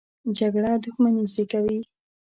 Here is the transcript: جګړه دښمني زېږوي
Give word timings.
جګړه 0.37 0.71
دښمني 0.83 1.23
زېږوي 1.33 1.79